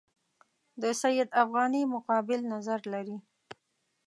د 0.81 0.83
سید 1.01 1.29
افغاني 1.43 1.83
مقابل 1.93 2.39
نظر 2.53 2.79
لري. 2.93 3.17